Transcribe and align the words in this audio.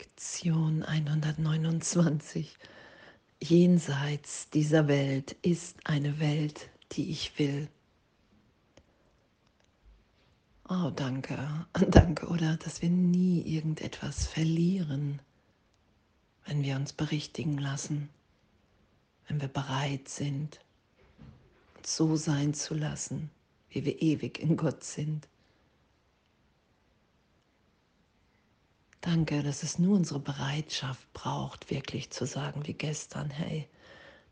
Lektion 0.00 0.84
129. 0.84 2.56
Jenseits 3.40 4.48
dieser 4.48 4.86
Welt 4.86 5.32
ist 5.42 5.76
eine 5.82 6.20
Welt, 6.20 6.70
die 6.92 7.10
ich 7.10 7.36
will. 7.40 7.68
Oh, 10.68 10.90
danke, 10.94 11.66
danke, 11.88 12.28
oder 12.28 12.56
dass 12.58 12.80
wir 12.80 12.90
nie 12.90 13.42
irgendetwas 13.42 14.28
verlieren, 14.28 15.20
wenn 16.46 16.62
wir 16.62 16.76
uns 16.76 16.92
berichtigen 16.92 17.58
lassen, 17.58 18.08
wenn 19.26 19.40
wir 19.40 19.48
bereit 19.48 20.08
sind, 20.08 20.60
uns 21.76 21.96
so 21.96 22.14
sein 22.14 22.54
zu 22.54 22.74
lassen, 22.74 23.30
wie 23.70 23.84
wir 23.84 24.00
ewig 24.00 24.38
in 24.38 24.56
Gott 24.56 24.84
sind. 24.84 25.26
Danke, 29.08 29.42
dass 29.42 29.62
es 29.62 29.78
nur 29.78 29.96
unsere 29.96 30.20
Bereitschaft 30.20 31.10
braucht, 31.14 31.70
wirklich 31.70 32.10
zu 32.10 32.26
sagen 32.26 32.66
wie 32.66 32.74
gestern, 32.74 33.30
hey, 33.30 33.66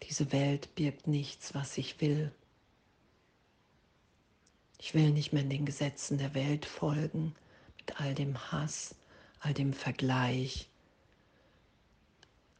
diese 0.02 0.32
Welt 0.32 0.74
birgt 0.74 1.06
nichts, 1.06 1.54
was 1.54 1.78
ich 1.78 2.02
will. 2.02 2.30
Ich 4.78 4.92
will 4.92 5.12
nicht 5.12 5.32
mehr 5.32 5.44
den 5.44 5.64
Gesetzen 5.64 6.18
der 6.18 6.34
Welt 6.34 6.66
folgen, 6.66 7.34
mit 7.78 7.98
all 7.98 8.14
dem 8.14 8.36
Hass, 8.52 8.94
all 9.40 9.54
dem 9.54 9.72
Vergleich, 9.72 10.68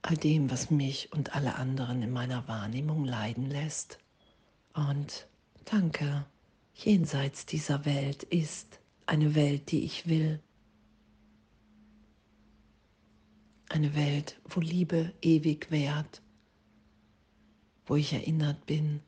all 0.00 0.16
dem, 0.16 0.50
was 0.50 0.70
mich 0.70 1.12
und 1.12 1.34
alle 1.34 1.56
anderen 1.56 2.00
in 2.00 2.12
meiner 2.12 2.48
Wahrnehmung 2.48 3.04
leiden 3.04 3.50
lässt. 3.50 3.98
Und 4.72 5.26
danke, 5.66 6.24
jenseits 6.76 7.44
dieser 7.44 7.84
Welt 7.84 8.22
ist 8.22 8.80
eine 9.04 9.34
Welt, 9.34 9.70
die 9.70 9.84
ich 9.84 10.08
will. 10.08 10.40
Eine 13.68 13.94
Welt, 13.96 14.40
wo 14.44 14.60
Liebe 14.60 15.12
ewig 15.20 15.70
währt, 15.70 16.22
wo 17.84 17.96
ich 17.96 18.12
erinnert 18.12 18.64
bin, 18.66 19.00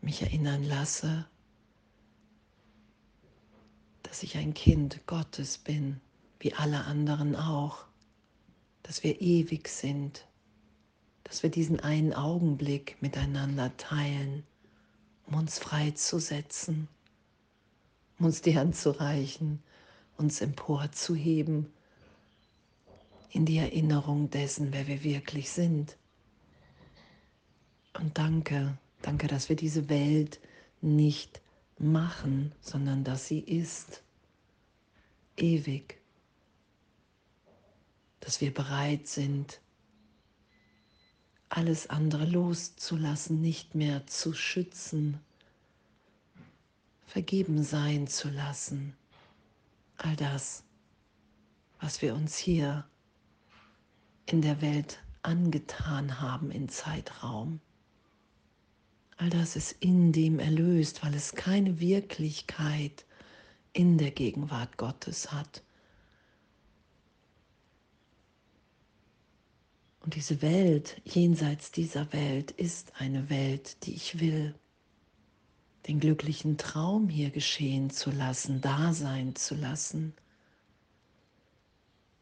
mich 0.00 0.20
erinnern 0.22 0.64
lasse, 0.64 1.26
dass 4.02 4.24
ich 4.24 4.36
ein 4.36 4.52
Kind 4.52 5.06
Gottes 5.06 5.58
bin, 5.58 6.00
wie 6.40 6.54
alle 6.54 6.84
anderen 6.84 7.36
auch, 7.36 7.86
dass 8.82 9.04
wir 9.04 9.20
ewig 9.20 9.68
sind, 9.68 10.26
dass 11.22 11.44
wir 11.44 11.50
diesen 11.50 11.78
einen 11.78 12.12
Augenblick 12.12 13.00
miteinander 13.00 13.76
teilen, 13.76 14.42
um 15.26 15.34
uns 15.34 15.60
freizusetzen, 15.60 16.88
um 18.18 18.26
uns 18.26 18.42
die 18.42 18.58
Hand 18.58 18.74
zu 18.74 18.90
reichen, 18.90 19.62
uns 20.16 20.40
emporzuheben 20.40 21.72
in 23.32 23.46
die 23.46 23.56
Erinnerung 23.56 24.28
dessen, 24.28 24.72
wer 24.72 24.86
wir 24.86 25.02
wirklich 25.02 25.50
sind. 25.50 25.96
Und 27.98 28.18
danke, 28.18 28.76
danke, 29.00 29.26
dass 29.26 29.48
wir 29.48 29.56
diese 29.56 29.88
Welt 29.88 30.38
nicht 30.82 31.40
machen, 31.78 32.52
sondern 32.60 33.04
dass 33.04 33.28
sie 33.28 33.40
ist, 33.40 34.02
ewig. 35.36 35.98
Dass 38.20 38.40
wir 38.42 38.52
bereit 38.52 39.08
sind, 39.08 39.60
alles 41.48 41.88
andere 41.88 42.26
loszulassen, 42.26 43.40
nicht 43.40 43.74
mehr 43.74 44.06
zu 44.06 44.34
schützen, 44.34 45.20
vergeben 47.06 47.62
sein 47.62 48.06
zu 48.06 48.28
lassen. 48.28 48.94
All 49.96 50.16
das, 50.16 50.64
was 51.80 52.02
wir 52.02 52.14
uns 52.14 52.36
hier 52.36 52.86
in 54.26 54.42
der 54.42 54.60
Welt 54.60 55.02
angetan 55.22 56.20
haben 56.20 56.50
in 56.50 56.68
Zeitraum. 56.68 57.60
All 59.16 59.30
das 59.30 59.56
ist 59.56 59.72
in 59.80 60.12
dem 60.12 60.38
erlöst, 60.38 61.04
weil 61.04 61.14
es 61.14 61.34
keine 61.34 61.78
Wirklichkeit 61.78 63.04
in 63.72 63.98
der 63.98 64.10
Gegenwart 64.10 64.76
Gottes 64.78 65.32
hat. 65.32 65.62
Und 70.00 70.16
diese 70.16 70.42
Welt, 70.42 71.00
jenseits 71.04 71.70
dieser 71.70 72.12
Welt, 72.12 72.50
ist 72.50 72.92
eine 72.98 73.30
Welt, 73.30 73.86
die 73.86 73.94
ich 73.94 74.18
will. 74.18 74.54
Den 75.86 76.00
glücklichen 76.00 76.58
Traum 76.58 77.08
hier 77.08 77.30
geschehen 77.30 77.90
zu 77.90 78.10
lassen, 78.10 78.60
da 78.60 78.92
sein 78.92 79.36
zu 79.36 79.54
lassen. 79.54 80.14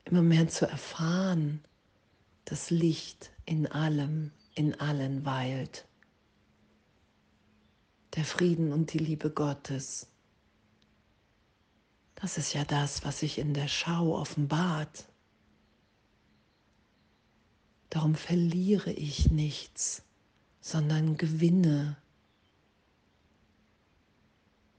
Immer 0.05 0.23
mehr 0.23 0.49
zu 0.49 0.67
erfahren, 0.67 1.65
das 2.45 2.71
Licht 2.71 3.31
in 3.45 3.67
allem, 3.67 4.33
in 4.55 4.79
allen 4.81 5.25
weilt. 5.25 5.87
Der 8.15 8.25
Frieden 8.25 8.73
und 8.73 8.93
die 8.93 8.99
Liebe 8.99 9.31
Gottes. 9.31 10.09
Das 12.17 12.39
ist 12.39 12.53
ja 12.53 12.65
das, 12.65 13.05
was 13.05 13.21
sich 13.21 13.39
in 13.39 13.55
der 13.55 13.69
Schau 13.69 14.17
offenbart. 14.17 15.07
Darum 17.89 18.15
verliere 18.15 18.93
ich 18.93 19.31
nichts, 19.31 20.03
sondern 20.61 21.17
gewinne. 21.17 21.97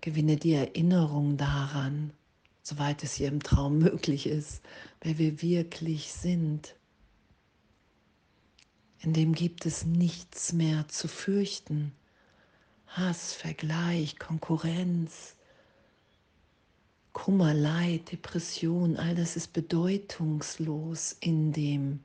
Gewinne 0.01 0.35
die 0.35 0.53
Erinnerung 0.53 1.37
daran, 1.37 2.13
soweit 2.63 3.03
es 3.03 3.15
hier 3.15 3.27
im 3.27 3.41
Traum 3.41 3.77
möglich 3.79 4.27
ist, 4.27 4.61
wer 5.01 5.17
wir 5.17 5.41
wirklich 5.41 6.11
sind 6.11 6.75
in 9.01 9.13
dem 9.13 9.33
gibt 9.33 9.65
es 9.65 9.83
nichts 9.83 10.53
mehr 10.53 10.87
zu 10.87 11.07
fürchten. 11.07 11.91
Hass, 12.87 13.33
Vergleich, 13.33 14.19
Konkurrenz, 14.19 15.35
Kummer, 17.13 17.53
Leid, 17.53 18.11
Depression, 18.11 18.97
all 18.97 19.15
das 19.15 19.35
ist 19.35 19.53
bedeutungslos 19.53 21.17
in 21.19 21.51
dem. 21.51 22.03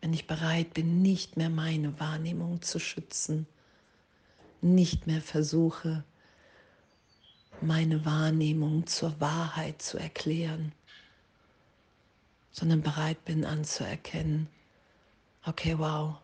Wenn 0.00 0.12
ich 0.12 0.26
bereit 0.26 0.74
bin, 0.74 1.02
nicht 1.02 1.36
mehr 1.36 1.50
meine 1.50 1.98
Wahrnehmung 1.98 2.62
zu 2.62 2.78
schützen, 2.78 3.46
nicht 4.60 5.06
mehr 5.06 5.22
versuche, 5.22 6.04
meine 7.60 8.04
Wahrnehmung 8.04 8.86
zur 8.86 9.18
Wahrheit 9.20 9.80
zu 9.82 9.98
erklären, 9.98 10.72
sondern 12.52 12.82
bereit 12.82 13.24
bin 13.24 13.44
anzuerkennen, 13.44 14.48
okay, 15.44 15.78
wow, 15.78 16.16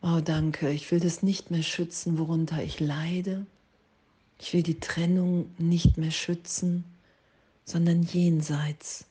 wow, 0.00 0.22
danke, 0.22 0.70
ich 0.70 0.90
will 0.90 1.00
das 1.00 1.22
nicht 1.22 1.50
mehr 1.50 1.62
schützen, 1.62 2.18
worunter 2.18 2.62
ich 2.62 2.80
leide. 2.80 3.46
Ich 4.38 4.52
will 4.52 4.62
die 4.62 4.80
Trennung 4.80 5.54
nicht 5.58 5.98
mehr 5.98 6.10
schützen, 6.10 6.84
sondern 7.64 8.02
jenseits 8.02 9.04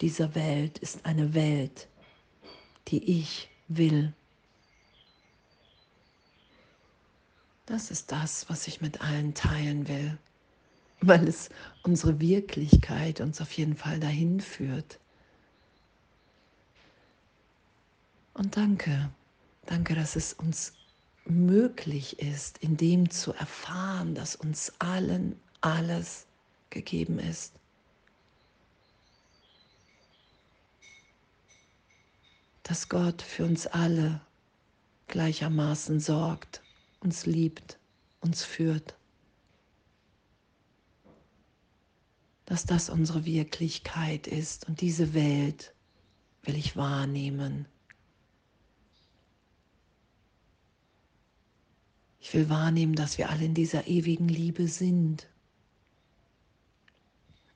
dieser 0.00 0.34
Welt 0.34 0.78
ist 0.78 1.06
eine 1.06 1.34
Welt, 1.34 1.88
die 2.88 3.20
ich 3.20 3.48
will. 3.68 4.12
Das 7.64 7.90
ist 7.90 8.12
das, 8.12 8.50
was 8.50 8.66
ich 8.66 8.80
mit 8.80 9.00
allen 9.00 9.32
teilen 9.34 9.88
will 9.88 10.18
weil 11.02 11.26
es 11.26 11.48
unsere 11.82 12.20
Wirklichkeit 12.20 13.20
uns 13.20 13.40
auf 13.40 13.52
jeden 13.52 13.76
Fall 13.76 14.00
dahin 14.00 14.40
führt. 14.40 14.98
Und 18.34 18.56
danke, 18.56 19.10
danke, 19.66 19.94
dass 19.94 20.16
es 20.16 20.32
uns 20.34 20.74
möglich 21.24 22.18
ist, 22.18 22.58
in 22.58 22.76
dem 22.76 23.10
zu 23.10 23.32
erfahren, 23.32 24.14
dass 24.14 24.36
uns 24.36 24.72
allen 24.78 25.38
alles 25.60 26.26
gegeben 26.70 27.18
ist. 27.18 27.54
Dass 32.62 32.88
Gott 32.88 33.22
für 33.22 33.44
uns 33.44 33.66
alle 33.66 34.20
gleichermaßen 35.08 35.98
sorgt, 35.98 36.62
uns 37.00 37.26
liebt, 37.26 37.78
uns 38.20 38.44
führt. 38.44 38.99
Dass 42.50 42.64
das 42.64 42.90
unsere 42.90 43.24
Wirklichkeit 43.24 44.26
ist 44.26 44.66
und 44.66 44.80
diese 44.80 45.14
Welt 45.14 45.72
will 46.42 46.56
ich 46.56 46.76
wahrnehmen. 46.76 47.66
Ich 52.18 52.34
will 52.34 52.48
wahrnehmen, 52.48 52.96
dass 52.96 53.18
wir 53.18 53.30
alle 53.30 53.44
in 53.44 53.54
dieser 53.54 53.86
ewigen 53.86 54.26
Liebe 54.26 54.66
sind. 54.66 55.28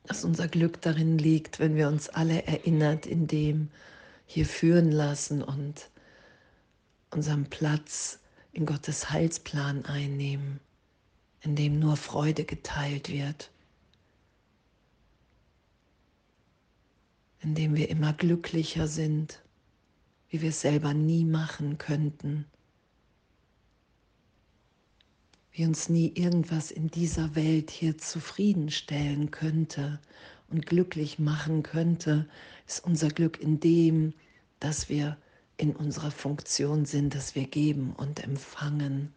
Dass 0.04 0.24
unser 0.24 0.46
Glück 0.46 0.80
darin 0.80 1.18
liegt, 1.18 1.58
wenn 1.58 1.74
wir 1.74 1.88
uns 1.88 2.08
alle 2.08 2.46
erinnert 2.46 3.04
in 3.04 3.26
dem 3.26 3.70
hier 4.26 4.46
führen 4.46 4.92
lassen 4.92 5.42
und 5.42 5.90
unseren 7.10 7.50
Platz 7.50 8.20
in 8.52 8.64
Gottes 8.64 9.10
Heilsplan 9.10 9.86
einnehmen, 9.86 10.60
in 11.40 11.56
dem 11.56 11.80
nur 11.80 11.96
Freude 11.96 12.44
geteilt 12.44 13.08
wird 13.08 13.50
in 17.44 17.54
dem 17.54 17.76
wir 17.76 17.90
immer 17.90 18.14
glücklicher 18.14 18.88
sind, 18.88 19.42
wie 20.30 20.40
wir 20.40 20.48
es 20.48 20.62
selber 20.62 20.94
nie 20.94 21.24
machen 21.24 21.76
könnten, 21.76 22.46
wie 25.52 25.66
uns 25.66 25.90
nie 25.90 26.10
irgendwas 26.14 26.70
in 26.70 26.88
dieser 26.88 27.34
Welt 27.36 27.70
hier 27.70 27.98
zufriedenstellen 27.98 29.30
könnte 29.30 30.00
und 30.48 30.64
glücklich 30.64 31.18
machen 31.18 31.62
könnte, 31.62 32.26
ist 32.66 32.82
unser 32.82 33.08
Glück 33.08 33.38
in 33.38 33.60
dem, 33.60 34.14
dass 34.58 34.88
wir 34.88 35.18
in 35.58 35.76
unserer 35.76 36.10
Funktion 36.10 36.86
sind, 36.86 37.14
dass 37.14 37.34
wir 37.34 37.46
geben 37.46 37.92
und 37.94 38.24
empfangen. 38.24 39.12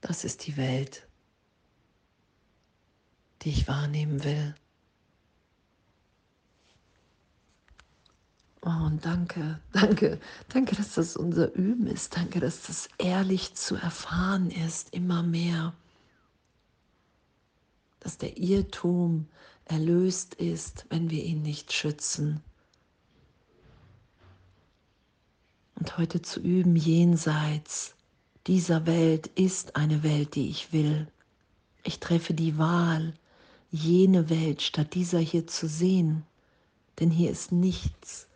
Das 0.00 0.24
ist 0.24 0.46
die 0.46 0.56
Welt, 0.56 1.06
die 3.42 3.50
ich 3.50 3.66
wahrnehmen 3.66 4.22
will. 4.22 4.54
Oh, 8.62 8.86
und 8.86 9.04
danke, 9.04 9.60
danke, 9.72 10.18
danke, 10.48 10.74
dass 10.74 10.94
das 10.94 11.16
unser 11.16 11.52
Üben 11.54 11.86
ist. 11.86 12.16
Danke, 12.16 12.40
dass 12.40 12.62
das 12.62 12.88
ehrlich 12.98 13.54
zu 13.54 13.76
erfahren 13.76 14.50
ist, 14.50 14.92
immer 14.92 15.22
mehr. 15.22 15.74
Dass 18.00 18.18
der 18.18 18.36
Irrtum 18.36 19.28
erlöst 19.64 20.34
ist, 20.34 20.86
wenn 20.90 21.10
wir 21.10 21.22
ihn 21.22 21.42
nicht 21.42 21.72
schützen. 21.72 22.40
Und 25.76 25.96
heute 25.96 26.20
zu 26.22 26.40
üben, 26.40 26.74
jenseits 26.74 27.94
dieser 28.48 28.86
Welt 28.86 29.28
ist 29.28 29.76
eine 29.76 30.02
Welt, 30.02 30.34
die 30.34 30.48
ich 30.48 30.72
will. 30.72 31.06
Ich 31.84 32.00
treffe 32.00 32.34
die 32.34 32.58
Wahl, 32.58 33.14
jene 33.70 34.30
Welt 34.30 34.62
statt 34.62 34.94
dieser 34.94 35.18
hier 35.20 35.46
zu 35.46 35.68
sehen, 35.68 36.24
denn 36.98 37.10
hier 37.10 37.30
ist 37.30 37.52
nichts, 37.52 38.27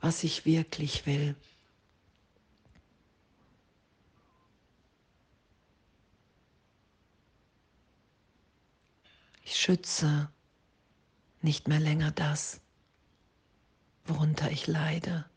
was 0.00 0.24
ich 0.24 0.44
wirklich 0.44 1.06
will. 1.06 1.36
Ich 9.44 9.56
schütze 9.56 10.30
nicht 11.42 11.68
mehr 11.68 11.80
länger 11.80 12.12
das, 12.12 12.60
worunter 14.04 14.50
ich 14.50 14.66
leide. 14.66 15.28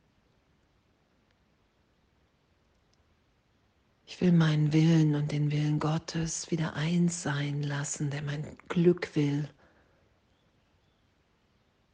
Ich 4.05 4.21
will 4.21 4.31
meinen 4.31 4.71
Willen 4.71 5.15
und 5.15 5.31
den 5.31 5.49
Willen 5.49 5.79
Gottes 5.79 6.51
wieder 6.51 6.75
eins 6.75 7.23
sein 7.23 7.63
lassen, 7.63 8.11
der 8.11 8.21
mein 8.21 8.57
Glück 8.67 9.15
will. 9.15 9.49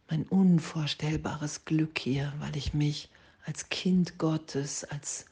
Mein 0.09 0.23
unvorstellbares 0.23 1.65
Glück 1.65 1.99
hier, 1.99 2.33
weil 2.39 2.55
ich 2.57 2.73
mich 2.73 3.09
als 3.45 3.69
Kind 3.69 4.17
Gottes, 4.17 4.83
als 4.83 5.25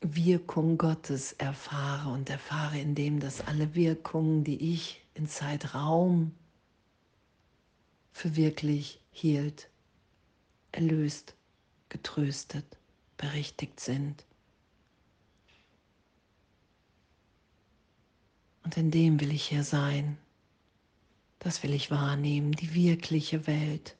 Wirkung 0.00 0.78
Gottes 0.78 1.32
erfahre 1.32 2.10
und 2.10 2.30
erfahre, 2.30 2.78
indem 2.78 3.20
dass 3.20 3.42
alle 3.42 3.74
Wirkungen, 3.74 4.42
die 4.42 4.72
ich 4.72 5.02
in 5.14 5.28
Zeitraum 5.28 6.32
für 8.12 8.36
wirklich 8.36 9.00
hielt, 9.10 9.68
erlöst, 10.72 11.34
getröstet, 11.90 12.64
berichtigt 13.18 13.80
sind. 13.80 14.24
Und 18.62 18.78
in 18.78 18.90
dem 18.90 19.20
will 19.20 19.32
ich 19.32 19.44
hier 19.44 19.62
sein. 19.62 20.16
Das 21.44 21.62
will 21.62 21.74
ich 21.74 21.90
wahrnehmen, 21.90 22.52
die 22.52 22.72
wirkliche 22.72 23.46
Welt. 23.46 23.98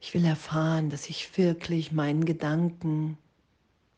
Ich 0.00 0.12
will 0.12 0.26
erfahren, 0.26 0.90
dass 0.90 1.08
ich 1.08 1.38
wirklich 1.38 1.90
meinen 1.90 2.26
Gedanken 2.26 3.16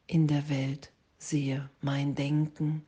in 0.07 0.29
der 0.29 0.49
Welt 0.49 0.93
sehe, 1.19 1.69
mein 1.81 2.15
Denken. 2.15 2.87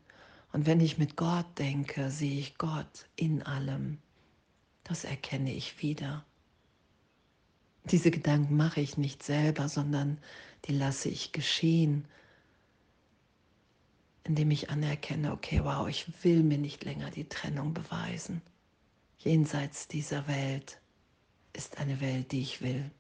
Und 0.53 0.67
wenn 0.67 0.79
ich 0.79 0.99
mit 0.99 1.17
Gott 1.17 1.47
denke, 1.59 2.13
sehe 2.13 2.39
ich 2.39 2.57
Gott 2.59 3.09
in 3.17 3.43
allem. 3.43 3.99
Das 4.85 5.03
erkenne 5.03 5.53
ich 5.53 5.83
wieder. 5.83 6.25
Diese 7.87 8.13
Gedanken 8.13 8.57
mache 8.57 8.81
ich 8.81 8.97
nicht 8.97 9.25
selber, 9.25 9.69
sondern 9.69 10.19
die 10.67 10.75
lasse 10.75 11.09
ich 11.09 11.33
geschehen 11.33 12.07
indem 14.25 14.51
ich 14.51 14.71
anerkenne, 14.71 15.33
okay, 15.33 15.65
wow, 15.65 15.89
ich 15.89 16.07
will 16.23 16.43
mir 16.43 16.59
nicht 16.59 16.85
länger 16.85 17.11
die 17.11 17.29
Trennung 17.29 17.75
beweisen. 17.75 18.41
Jenseits 19.19 19.89
dieser 19.89 20.27
Welt 20.29 20.81
ist 21.53 21.79
eine 21.79 22.01
Welt, 22.01 22.33
die 22.33 22.41
ich 22.41 22.61
will. 22.61 22.91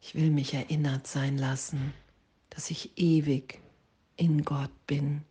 Ich 0.00 0.14
will 0.14 0.30
mich 0.30 0.54
erinnert 0.54 1.06
sein 1.06 1.36
lassen, 1.36 1.92
dass 2.50 2.70
ich 2.70 2.96
ewig 2.96 3.60
in 4.16 4.44
Gott 4.44 4.70
bin. 4.86 5.24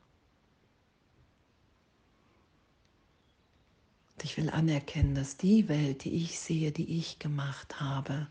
Und 4.13 4.24
ich 4.24 4.36
will 4.36 4.50
anerkennen, 4.50 5.16
dass 5.16 5.38
die 5.38 5.69
Welt, 5.69 6.04
die 6.04 6.16
ich 6.16 6.39
sehe, 6.39 6.71
die 6.71 6.98
ich 6.98 7.19
gemacht 7.19 7.80
habe, 7.80 8.28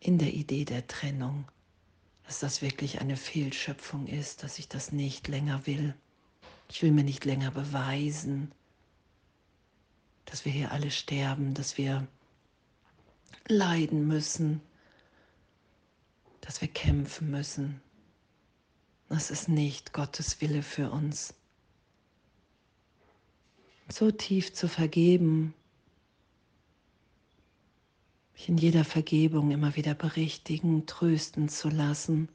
in 0.00 0.18
der 0.18 0.32
Idee 0.32 0.64
der 0.64 0.86
Trennung 0.86 1.46
dass 2.26 2.40
das 2.40 2.60
wirklich 2.60 3.00
eine 3.00 3.16
Fehlschöpfung 3.16 4.06
ist, 4.06 4.42
dass 4.42 4.58
ich 4.58 4.68
das 4.68 4.92
nicht 4.92 5.28
länger 5.28 5.66
will. 5.66 5.94
Ich 6.68 6.82
will 6.82 6.90
mir 6.90 7.04
nicht 7.04 7.24
länger 7.24 7.52
beweisen, 7.52 8.52
dass 10.24 10.44
wir 10.44 10.50
hier 10.50 10.72
alle 10.72 10.90
sterben, 10.90 11.54
dass 11.54 11.78
wir 11.78 12.06
leiden 13.46 14.08
müssen, 14.08 14.60
dass 16.40 16.60
wir 16.60 16.68
kämpfen 16.68 17.30
müssen. 17.30 17.80
Das 19.08 19.30
ist 19.30 19.48
nicht 19.48 19.92
Gottes 19.92 20.40
Wille 20.40 20.64
für 20.64 20.90
uns. 20.90 21.32
So 23.88 24.10
tief 24.10 24.52
zu 24.52 24.68
vergeben, 24.68 25.54
mich 28.36 28.50
in 28.50 28.58
jeder 28.58 28.84
Vergebung 28.84 29.50
immer 29.50 29.76
wieder 29.76 29.94
berichtigen, 29.94 30.84
trösten 30.86 31.48
zu 31.48 31.70
lassen, 31.70 32.28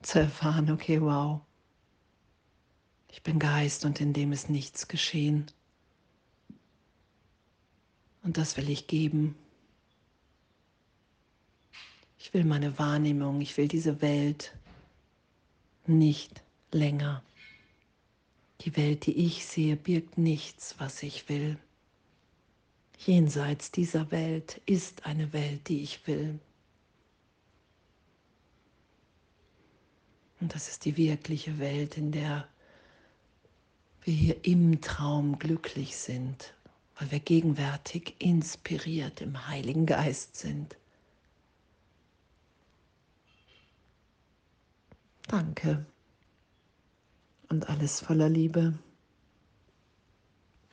zu 0.00 0.18
erfahren, 0.18 0.70
okay, 0.70 1.00
wow, 1.02 1.42
ich 3.08 3.22
bin 3.22 3.38
Geist 3.38 3.84
und 3.84 4.00
in 4.00 4.14
dem 4.14 4.32
ist 4.32 4.48
nichts 4.48 4.88
geschehen. 4.88 5.46
Und 8.22 8.38
das 8.38 8.56
will 8.56 8.70
ich 8.70 8.86
geben. 8.86 9.36
Ich 12.18 12.32
will 12.32 12.44
meine 12.44 12.78
Wahrnehmung, 12.78 13.42
ich 13.42 13.56
will 13.58 13.68
diese 13.68 14.00
Welt 14.00 14.56
nicht 15.86 16.42
länger. 16.70 17.22
Die 18.62 18.74
Welt, 18.76 19.04
die 19.04 19.26
ich 19.26 19.44
sehe, 19.44 19.76
birgt 19.76 20.16
nichts, 20.16 20.76
was 20.78 21.02
ich 21.02 21.28
will 21.28 21.58
jenseits 23.06 23.70
dieser 23.70 24.10
Welt 24.10 24.60
ist 24.66 25.06
eine 25.06 25.32
Welt, 25.32 25.68
die 25.68 25.82
ich 25.82 26.06
will. 26.06 26.38
Und 30.40 30.54
das 30.54 30.68
ist 30.68 30.84
die 30.84 30.96
wirkliche 30.96 31.58
Welt, 31.58 31.96
in 31.96 32.10
der 32.12 32.48
wir 34.02 34.14
hier 34.14 34.44
im 34.44 34.80
Traum 34.80 35.38
glücklich 35.38 35.96
sind, 35.96 36.54
weil 36.98 37.12
wir 37.12 37.20
gegenwärtig 37.20 38.16
inspiriert 38.18 39.20
im 39.20 39.46
Heiligen 39.46 39.86
Geist 39.86 40.36
sind. 40.36 40.76
Danke 45.28 45.86
und 47.48 47.68
alles 47.68 48.00
voller 48.00 48.28
Liebe. 48.28 48.74